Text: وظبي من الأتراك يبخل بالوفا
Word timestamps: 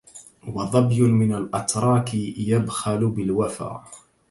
وظبي 0.47 1.01
من 1.01 1.33
الأتراك 1.35 2.13
يبخل 2.37 3.05
بالوفا 3.09 3.83